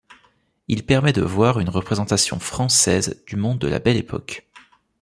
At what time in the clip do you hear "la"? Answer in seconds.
3.67-3.77